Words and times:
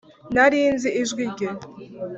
nari 0.33 0.59
nzi 0.73 0.89
ijwi 1.01 1.23
rye 1.31 1.49